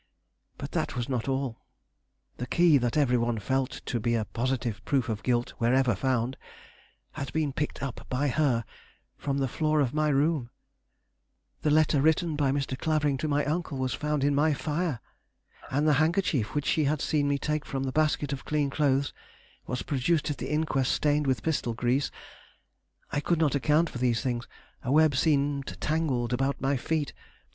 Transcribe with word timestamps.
But 0.57 0.71
that 0.71 0.95
was 0.95 1.07
not 1.07 1.27
all; 1.27 1.61
the 2.37 2.47
key 2.47 2.79
that 2.79 2.97
every 2.97 3.17
one 3.19 3.37
felt 3.37 3.69
to 3.85 3.99
be 3.99 4.15
a 4.15 4.25
positive 4.25 4.83
proof 4.83 5.09
of 5.09 5.21
guilt 5.21 5.51
wherever 5.59 5.93
found, 5.93 6.37
had 7.11 7.31
been 7.33 7.53
picked 7.53 7.83
up 7.83 8.07
by 8.09 8.29
her 8.29 8.65
from 9.15 9.37
the 9.37 9.47
floor 9.47 9.79
of 9.79 9.93
my 9.93 10.09
room; 10.09 10.49
the 11.61 11.69
letter 11.69 12.01
written 12.01 12.35
by 12.35 12.51
Mr. 12.51 12.75
Clavering 12.75 13.15
to 13.19 13.27
my 13.27 13.45
uncle 13.45 13.77
was 13.77 13.93
found 13.93 14.23
in 14.23 14.33
my 14.33 14.55
fire; 14.55 14.99
and 15.69 15.87
the 15.87 15.93
handkerchief 16.01 16.55
which 16.55 16.65
she 16.65 16.85
had 16.85 16.99
seen 16.99 17.27
me 17.27 17.37
take 17.37 17.63
from 17.63 17.83
the 17.83 17.91
basket 17.91 18.33
of 18.33 18.43
clean 18.43 18.71
clothes, 18.71 19.13
was 19.67 19.83
produced 19.83 20.31
at 20.31 20.39
the 20.39 20.49
inquest 20.49 20.91
stained 20.93 21.27
with 21.27 21.43
pistol 21.43 21.75
grease. 21.75 22.09
I 23.11 23.19
could 23.19 23.37
not 23.37 23.53
account 23.53 23.87
for 23.87 23.99
these 23.99 24.21
things. 24.23 24.47
A 24.81 24.91
web 24.91 25.15
seemed 25.15 25.79
tangled 25.79 26.33
about 26.33 26.59
my 26.59 26.75
feet. 26.75 27.13